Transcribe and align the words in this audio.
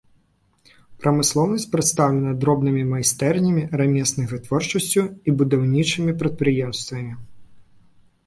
Прамысловасць 1.01 1.65
прадстаўлена 1.73 2.31
дробнымі 2.43 2.83
майстэрнямі, 2.93 3.63
рамеснай 3.81 4.27
вытворчасцю 4.33 5.03
і 5.27 5.37
будаўнічымі 5.41 6.11
прадпрыемствамі. 6.23 7.13